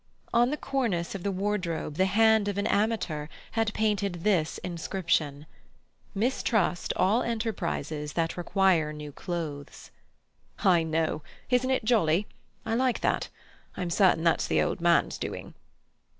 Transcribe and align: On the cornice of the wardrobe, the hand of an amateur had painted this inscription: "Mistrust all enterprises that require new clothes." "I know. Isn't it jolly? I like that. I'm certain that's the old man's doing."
On 0.33 0.49
the 0.49 0.57
cornice 0.57 1.13
of 1.13 1.21
the 1.21 1.29
wardrobe, 1.31 1.93
the 1.93 2.07
hand 2.07 2.47
of 2.47 2.57
an 2.57 2.65
amateur 2.65 3.27
had 3.51 3.71
painted 3.75 4.23
this 4.23 4.57
inscription: 4.63 5.45
"Mistrust 6.15 6.91
all 6.95 7.21
enterprises 7.21 8.13
that 8.13 8.35
require 8.35 8.91
new 8.91 9.11
clothes." 9.11 9.91
"I 10.63 10.81
know. 10.81 11.21
Isn't 11.51 11.69
it 11.69 11.85
jolly? 11.85 12.25
I 12.65 12.73
like 12.73 13.01
that. 13.01 13.29
I'm 13.77 13.91
certain 13.91 14.23
that's 14.23 14.47
the 14.47 14.59
old 14.59 14.81
man's 14.81 15.19
doing." 15.19 15.53